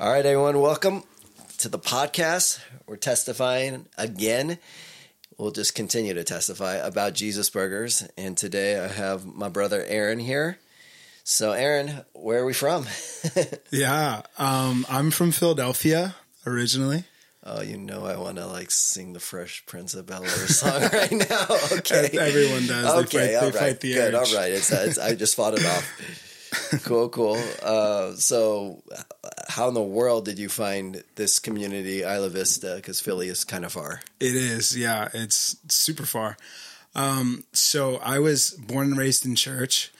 [0.00, 1.02] All right, everyone, welcome
[1.58, 2.60] to the podcast.
[2.86, 4.58] We're testifying again.
[5.36, 8.06] We'll just continue to testify about Jesus Burgers.
[8.16, 10.58] And today I have my brother Aaron here.
[11.24, 12.86] So, Aaron, where are we from?
[13.72, 16.14] yeah, um, I'm from Philadelphia
[16.46, 17.02] originally.
[17.42, 20.80] Oh, you know I want to like sing the Fresh Prince of Bel Air song
[20.92, 21.46] right now.
[21.78, 23.04] Okay, everyone does.
[23.04, 24.14] Okay, they fight, all they right, fight the good.
[24.14, 24.32] urge.
[24.32, 26.82] All right, it's, it's I just fought it off.
[26.84, 27.42] cool, cool.
[27.62, 28.82] Uh, so,
[29.58, 32.74] how in the world did you find this community, Isla Vista?
[32.76, 34.00] Because Philly is kind of far.
[34.20, 35.08] It is, yeah.
[35.12, 36.36] It's super far.
[36.94, 39.90] Um, so I was born and raised in church,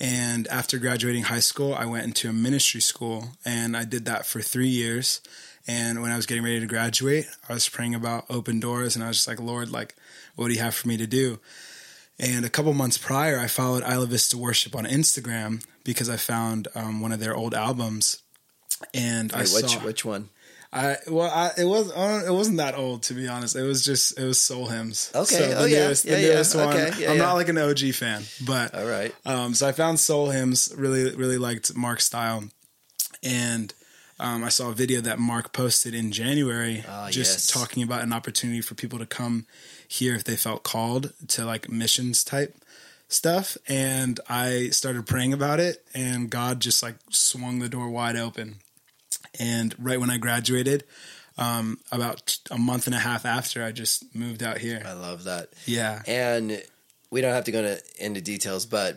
[0.00, 4.26] and after graduating high school, I went into a ministry school, and I did that
[4.26, 5.20] for three years.
[5.66, 9.04] And when I was getting ready to graduate, I was praying about open doors, and
[9.04, 9.94] I was just like, Lord, like,
[10.34, 11.38] what do you have for me to do?
[12.18, 16.66] And a couple months prior, I followed Isla Vista Worship on Instagram because I found
[16.74, 18.23] um, one of their old albums,
[18.92, 20.28] and I Wait, saw which which one?
[20.72, 23.54] I well, I, it was uh, it wasn't that old to be honest.
[23.54, 25.10] It was just it was soul hymns.
[25.14, 25.36] Okay.
[25.36, 25.84] so the Oh, yeah.
[25.86, 26.28] newest, Yeah, the yeah.
[26.34, 26.68] newest one.
[26.68, 27.02] Okay.
[27.02, 27.22] Yeah, I'm yeah.
[27.22, 29.14] not like an OG fan, but All right.
[29.24, 30.72] um, so I found soul hymns.
[30.76, 32.42] Really, really liked Mark's style,
[33.22, 33.72] and
[34.20, 37.46] um, I saw a video that Mark posted in January, Ah, just yes.
[37.46, 39.46] talking about an opportunity for people to come
[39.88, 42.56] here if they felt called to like missions type
[43.08, 43.56] stuff.
[43.68, 48.56] And I started praying about it, and God just like swung the door wide open.
[49.38, 50.84] And right when I graduated,
[51.36, 54.82] um, about a month and a half after, I just moved out here.
[54.86, 55.48] I love that.
[55.66, 56.62] Yeah, And
[57.10, 58.96] we don't have to go into, into details, but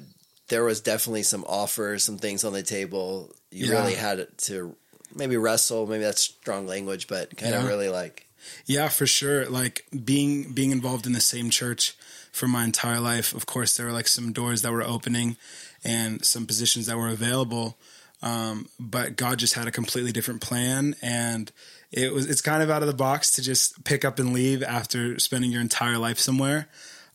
[0.50, 3.32] there was definitely some offers, some things on the table.
[3.52, 3.80] You Yeah.
[3.80, 4.76] really had to
[5.16, 5.88] maybe wrestle.
[5.88, 8.28] Maybe that's strong language, but kind of really like
[8.66, 9.46] Yeah, for sure.
[9.50, 11.96] Like being being involved in the same church
[12.32, 13.34] for my entire life.
[13.34, 15.38] Of course, there were like some doors that were opening
[15.84, 17.78] and some positions that were available.
[18.22, 21.52] Um, but God just had a completely different plan, and
[21.92, 24.64] it was it's kind of out of the box to just pick up and leave
[24.64, 26.68] after spending your entire life somewhere.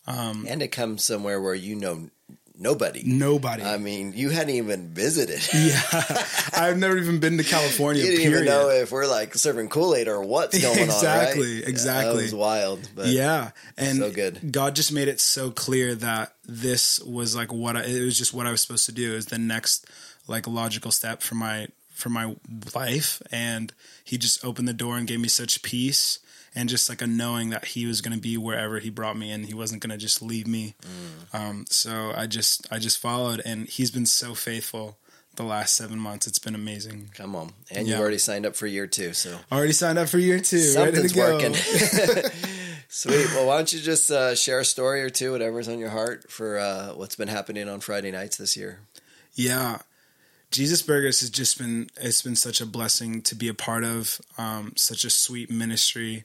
[0.07, 2.11] Um, and to come somewhere where you know
[2.63, 3.03] nobody.
[3.05, 3.63] Nobody.
[3.63, 5.41] I mean, you hadn't even visited.
[5.55, 5.81] yeah,
[6.57, 8.03] I've never even been to California.
[8.03, 8.43] You didn't period.
[8.45, 11.59] even know if we're like serving Kool Aid or what's going Exactly, on.
[11.61, 11.69] Right?
[11.69, 12.15] exactly.
[12.17, 12.89] that was wild.
[12.95, 14.53] But yeah and So good.
[14.53, 18.33] god just made it so clear that this was like what I, it was just
[18.35, 19.87] what i was supposed to do is the next
[20.29, 22.35] like logical step for my for my
[22.75, 23.73] life and
[24.05, 26.19] he just opened the door and gave me such peace
[26.55, 29.31] and just like a knowing that he was going to be wherever he brought me
[29.31, 31.39] and he wasn't going to just leave me Mm.
[31.41, 34.99] um, so i just i just followed and he's been so faithful
[35.37, 37.95] the last seven months it's been amazing come on, and Yeah.
[37.95, 41.17] you've already signed up for year two, so already signed up for year two something's
[41.17, 42.13] ready to go.
[42.21, 42.31] working.
[42.89, 43.27] Sweet.
[43.35, 46.31] Well, why don't you just uh, share a story or two, whatever's on your heart,
[46.31, 48.81] for uh, what's been happening on Friday nights this year?
[49.33, 49.79] Yeah.
[50.51, 54.21] Jesus Burgers has just been it's been such a blessing to be a part of
[54.37, 56.25] um, such a sweet ministry.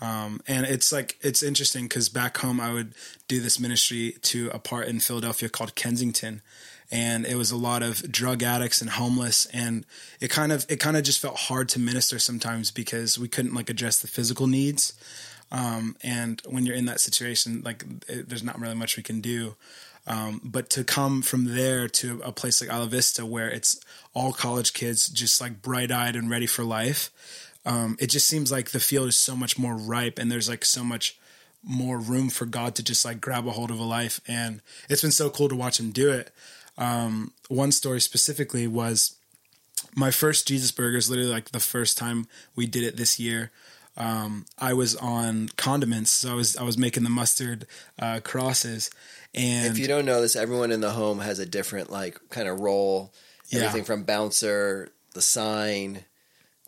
[0.00, 2.94] Um, and it's like it's interesting because back home I would
[3.28, 6.42] do this ministry to a part in Philadelphia called Kensington,
[6.90, 9.86] and it was a lot of drug addicts and homeless, and
[10.20, 13.54] it kind of it kind of just felt hard to minister sometimes because we couldn't
[13.54, 14.94] like address the physical needs,
[15.52, 19.20] um, and when you're in that situation, like it, there's not really much we can
[19.20, 19.54] do.
[20.06, 23.80] Um, but to come from there to a place like Isla Vista where it's
[24.12, 27.10] all college kids just like bright eyed and ready for life,
[27.64, 30.64] um, it just seems like the field is so much more ripe and there's like
[30.64, 31.18] so much
[31.62, 34.20] more room for God to just like grab a hold of a life.
[34.28, 36.30] And it's been so cool to watch him do it.
[36.76, 39.16] Um, one story specifically was
[39.94, 43.50] my first Jesus Burgers, literally like the first time we did it this year.
[43.96, 47.64] Um, I was on condiments, so I was I was making the mustard
[47.96, 48.90] uh, crosses,
[49.34, 52.48] and If you don't know this, everyone in the home has a different like kind
[52.48, 53.12] of role.
[53.50, 53.60] Yeah.
[53.60, 56.04] Everything from bouncer, the sign,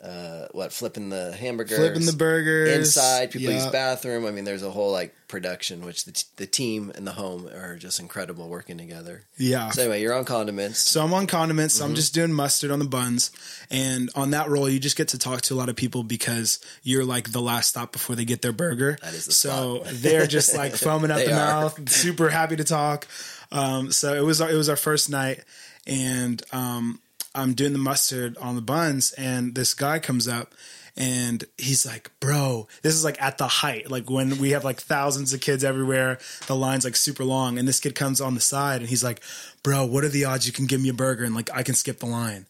[0.02, 4.26] uh, what flipping the hamburger, flipping the burgers inside people use bathroom.
[4.26, 7.48] I mean, there's a whole like production, which the, t- the team and the home
[7.48, 9.22] are just incredible working together.
[9.38, 9.70] Yeah.
[9.70, 10.78] So anyway, you're on condiments.
[10.80, 11.74] So I'm on condiments.
[11.74, 11.90] So Mm-hmm.
[11.92, 13.30] I'm just doing mustard on the buns,
[13.70, 16.60] and on that roll, you just get to talk to a lot of people because
[16.82, 18.98] you're like the last stop before they get their burger.
[19.02, 21.62] That is the so they're just like foaming at the are.
[21.62, 23.06] mouth, super happy to talk.
[23.50, 25.42] Um, so it was it was our first night,
[25.86, 27.00] and um,
[27.36, 30.54] I'm doing the mustard on the buns, and this guy comes up.
[30.98, 34.80] And he's like, bro, this is like at the height, like when we have like
[34.80, 37.58] thousands of kids everywhere, the line's like super long.
[37.58, 39.20] And this kid comes on the side and he's like,
[39.62, 41.74] bro, what are the odds you can give me a burger and like I can
[41.74, 42.46] skip the line?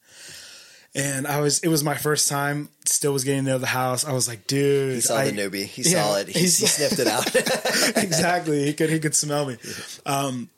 [0.94, 4.04] And I was, it was my first time, still was getting to know the house.
[4.04, 5.64] I was like, dude, He saw I- the newbie.
[5.64, 6.28] He Yeah, saw it.
[6.28, 7.26] He, he sniffed it out.
[8.04, 8.64] exactly.
[8.64, 9.56] He could he could smell me.
[10.06, 10.50] Um,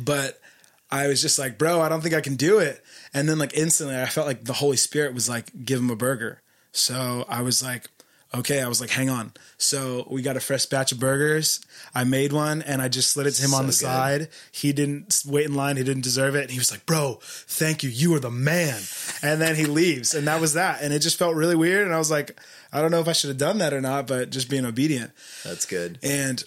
[0.00, 0.40] but
[0.90, 2.82] I was just like, bro, I don't think I can do it.
[3.12, 5.96] And then like instantly I felt like the Holy Spirit was like, give him a
[5.96, 6.42] burger.
[6.72, 7.88] So I was like,
[8.34, 9.32] okay, I was like, hang on.
[9.56, 11.60] So we got a fresh batch of burgers.
[11.94, 13.74] I made one and I just slid it to him So on the good.
[13.74, 14.28] side.
[14.52, 15.76] He didn't wait in line.
[15.78, 16.42] He didn't deserve it.
[16.42, 17.88] And he was like, bro, thank you.
[17.90, 18.80] You are the man.
[19.22, 20.14] And then he leaves.
[20.14, 20.82] And that was that.
[20.82, 21.86] And it just felt really weird.
[21.86, 22.38] And I was like,
[22.70, 25.10] I don't know if I should have done that or not, but just being obedient.
[25.42, 25.98] That's good.
[26.02, 26.44] And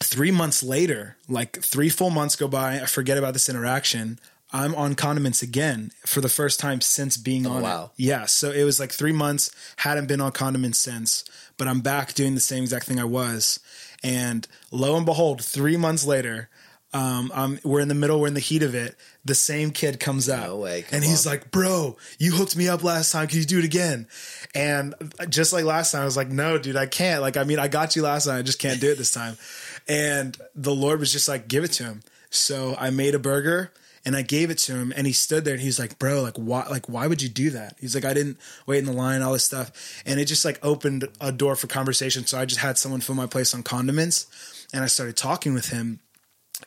[0.00, 4.18] three months later, like three full months go by, I forget about this interaction.
[4.52, 7.90] I'm on condiments again for the first time since being oh, on Oh, wow.
[7.96, 8.02] it.
[8.04, 8.24] Yeah.
[8.26, 11.24] So it was like three months, hadn't been on condiments since,
[11.58, 13.60] but I'm back doing the same exact thing I was.
[14.02, 16.48] And lo and behold, three months later,
[16.94, 18.96] um, um, we're in the middle, we're in the heat of it.
[19.24, 21.32] The same kid comes up No way, come and he's on.
[21.34, 23.28] like, bro, you hooked me up last time.
[23.28, 24.06] Can you do it again?
[24.54, 24.94] And
[25.28, 27.20] just like last time, I was like, no, dude, I can't.
[27.20, 28.38] Like, I mean, I got you last time.
[28.38, 29.36] I just can't do it this time.
[29.90, 32.02] And the Lord was just like, give it to him.
[32.28, 33.72] So I made a burger
[34.04, 36.36] and I gave it to him and he stood there and he's like, bro, like
[36.36, 37.74] why, like, why would you do that?
[37.80, 38.36] He's like, I didn't
[38.66, 40.02] wait in the line, all this stuff.
[40.04, 42.26] And it just like opened a door for conversation.
[42.26, 45.70] So I just had someone fill my place on condiments and I started talking with
[45.70, 46.00] him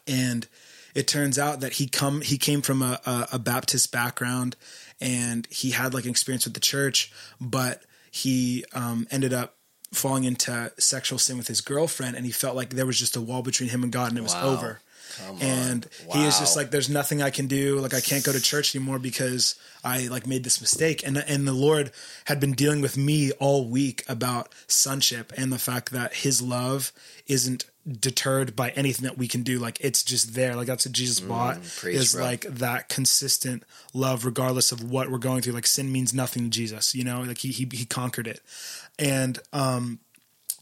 [0.07, 0.47] and
[0.93, 4.55] it turns out that he come he came from a, a, a Baptist background
[4.99, 9.55] and he had like an experience with the church, but he um, ended up
[9.93, 13.21] falling into sexual sin with his girlfriend and he felt like there was just a
[13.21, 14.49] wall between him and God and it was Wow.
[14.57, 14.81] over.
[15.17, 15.37] Come.
[15.41, 17.79] And he is just like, "There's nothing I can do.
[17.79, 21.47] Like, I can't go to church anymore because I like made this mistake." And and
[21.47, 21.91] the Lord
[22.25, 26.91] had been dealing with me all week about sonship and the fact that His love
[27.27, 27.65] isn't
[27.99, 29.57] deterred by anything that we can do.
[29.57, 30.55] Like, it's just there.
[30.55, 32.23] Like that's what Jesus bought Mm, preach, is bro.
[32.23, 33.63] like that consistent
[33.93, 35.53] love, regardless of what we're going through.
[35.53, 36.93] Like, sin means nothing to Jesus.
[36.93, 38.39] You know, like he he he conquered it,
[38.99, 39.99] and um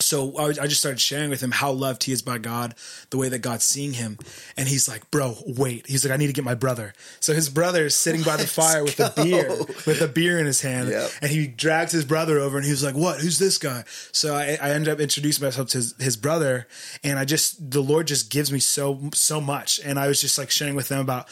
[0.02, 2.76] so I, I just started sharing with him how loved he is by God,
[3.10, 4.18] the way that God's seeing him.
[4.56, 5.88] And he's like, bro, wait.
[5.88, 6.94] He's like, I need to get my brother.
[7.20, 9.50] So his brother is sitting by the fire with a beer,
[9.86, 10.90] with a beer in his hand.
[10.90, 11.12] Yep.
[11.22, 13.20] And he drags his brother over and he was like, what?
[13.20, 13.84] Who's this guy?
[14.12, 16.68] So I, I ended up introducing myself to his, his brother.
[17.04, 19.80] And I just, the Lord just gives me so, so much.
[19.84, 21.28] And I was just like sharing with them about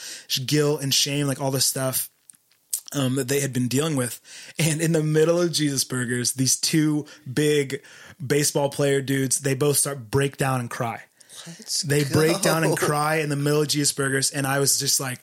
[0.46, 2.10] guilt and shame, like all this stuff
[2.94, 4.20] um, that they had been dealing with.
[4.58, 7.82] And in the middle of Jesus Burgers, these two big
[8.26, 11.04] baseball player dudes, they both start break down and cry.
[11.46, 12.14] Let's They go.
[12.14, 14.32] break down and cry in the middle of Jesus Burgers.
[14.32, 15.20] And I was just like,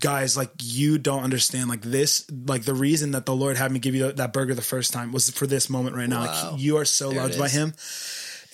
[0.00, 1.68] guys, like you don't understand.
[1.68, 4.62] Like this, like the reason that the Lord had me give you that burger the
[4.62, 6.24] first time was for this moment right now.
[6.24, 6.50] Wow.
[6.52, 7.74] Like you are so There loved by him.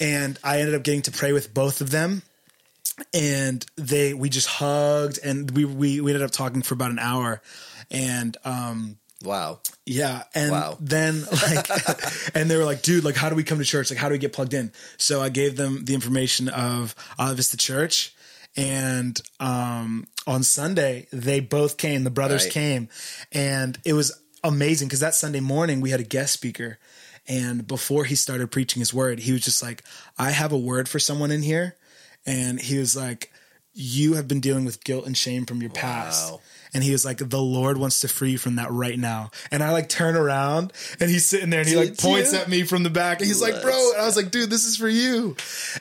[0.00, 2.22] And I ended up getting to pray with both of them
[3.14, 6.98] and they we just hugged and we we, we ended up talking for about an
[6.98, 7.40] hour
[7.92, 9.60] and um Wow.
[9.86, 10.76] yeah and Wow.
[10.80, 11.68] then like
[12.34, 14.14] and they were like dude like how do we come to church like how do
[14.14, 18.14] we get plugged in so i gave them the information of Isla Vista church
[18.56, 22.52] and um on sunday they both came the brothers Right.
[22.52, 22.88] came
[23.30, 24.10] and it was
[24.42, 26.78] amazing because that sunday morning we had a guest speaker
[27.28, 29.84] and before he started preaching his word he was just like
[30.18, 31.76] i have a word for someone in here
[32.26, 33.32] and he was like
[33.72, 36.40] you have been dealing with guilt and shame from your past Wow.
[36.74, 39.30] And he was like the lord wants to free you from that right now.
[39.50, 42.62] And i like turn around and he's sitting there and he like points at me
[42.64, 44.88] from the back and he's like bro and i was like dude this is for
[44.88, 45.36] you.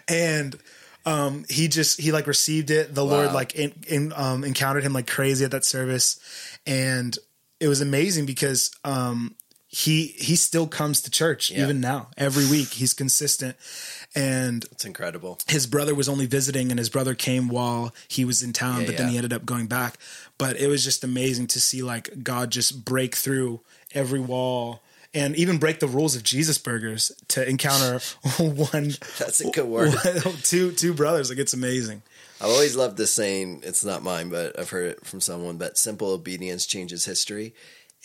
[0.07, 0.57] And
[1.05, 2.93] um he just he like received it.
[2.93, 6.19] The lord like in, in um encountered him like crazy at that service.
[6.67, 7.17] And
[7.59, 9.35] it was amazing because um
[9.73, 11.63] he he still comes to church Yeah.
[11.63, 13.55] even now every week he's consistent
[14.13, 15.39] and It's incredible.
[15.47, 18.85] his brother was only visiting and his brother came while he was in town Yeah,
[18.87, 19.97] but then he ended up going back
[20.37, 23.61] but it was just amazing to see like god just break through
[23.93, 24.81] every wall
[25.13, 27.99] and even break the rules of jesus burgers to encounter
[28.39, 29.93] one That's a good word.
[30.43, 32.01] two two brothers like it's amazing
[32.43, 33.61] I've always loved this saying.
[33.63, 35.57] It's not mine, but I've heard it from someone.
[35.59, 37.53] But simple obedience changes history,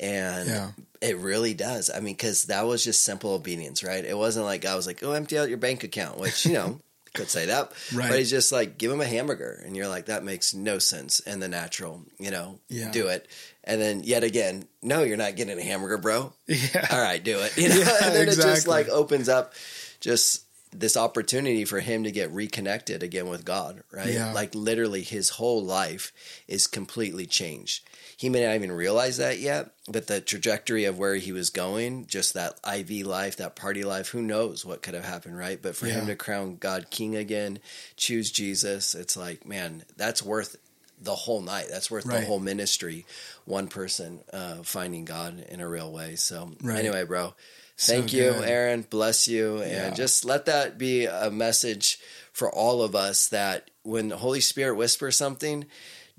[0.01, 0.71] and Yeah.
[1.01, 1.91] it really does.
[1.91, 4.05] I mean, because that was just simple obedience, right?
[4.05, 6.81] It wasn't like God was like, "Oh, empty out your bank account," which you know
[7.15, 8.11] could say that, Right.
[8.11, 11.21] But he's just like, "Give him a hamburger," and you're like, "That makes no sense."
[11.21, 12.91] in the natural, you know, Yeah.
[12.91, 13.27] do it.
[13.65, 16.33] And then yet again, no, you're not getting a hamburger, bro.
[16.47, 17.57] yeah all right, do it.
[17.57, 19.55] You know, Yeah, and then it just like opens up
[20.01, 20.43] just
[20.79, 24.13] this opportunity for him to get reconnected again with God, right?
[24.13, 24.33] Yeah.
[24.33, 26.13] Like literally his whole life
[26.47, 27.89] is completely changed.
[28.17, 32.07] He may not even realize that yet, but the trajectory of where he was going,
[32.07, 35.61] just that IV life, that party life, who knows what could have happened, right?
[35.61, 37.59] But for him to crown God king again,
[37.97, 40.57] choose Jesus, it's like, man, that's worth
[41.01, 41.67] the whole night.
[41.71, 42.21] That's worth Right.
[42.21, 43.05] the whole ministry.
[43.45, 46.17] One person uh, finding God in a real way.
[46.17, 46.79] So Right.
[46.79, 47.35] anyway, bro,
[47.77, 48.49] So thank you, good.
[48.49, 48.83] Aaron.
[48.89, 49.91] Bless you, and Yeah.
[49.91, 51.99] just let that be a message
[52.33, 55.67] for all of us that when the Holy Spirit whispers something,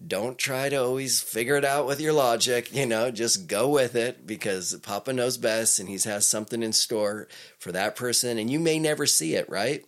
[0.06, 2.72] don't try to always figure it out with your logic.
[2.74, 6.74] You know, just go with it because Papa knows best and He has something in
[6.74, 9.84] store for that person, and you may never see it, right?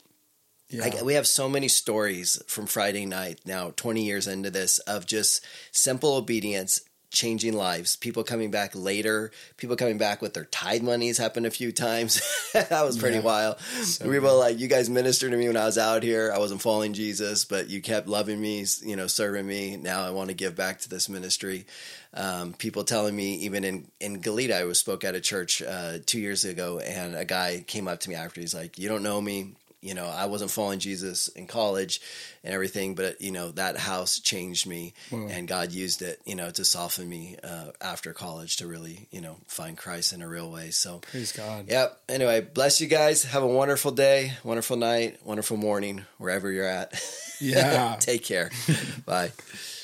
[0.70, 0.82] Yeah.
[0.82, 5.06] Like we have so many stories from Friday night now, 20 years into this, of
[5.06, 7.96] just simple obedience changing lives.
[7.96, 12.22] People coming back later, people coming back with their tithe monies happened a few times.
[12.54, 13.24] that was pretty Yeah.
[13.24, 13.60] wild.
[13.60, 16.32] So we were like, you guys ministered to me when I was out here.
[16.34, 19.76] I wasn't following Jesus, but you kept loving me, you know, serving me.
[19.78, 21.66] Now I want to give back to this ministry.
[22.14, 26.00] Um, people telling me, even in in Goleta, I was spoke at a church uh,
[26.06, 28.42] two years ago, and a guy came up to me after.
[28.42, 32.02] He's like, "You don't know me." You know, I wasn't following Jesus in college
[32.44, 36.52] and everything, but you know that house changed me, and God used it, you know,
[36.52, 40.52] to soften me uh, after college to really, you know, find Christ in a real
[40.52, 40.72] way.
[40.72, 41.68] So, Praise God.
[41.70, 42.02] Yep.
[42.10, 43.24] Anyway, bless you guys.
[43.24, 46.94] Have a wonderful day, wonderful night, wonderful morning, wherever you're at.
[47.40, 47.96] Yeah.
[48.00, 48.52] Take care.
[49.06, 49.32] Bye.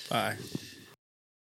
[0.09, 0.35] Bye.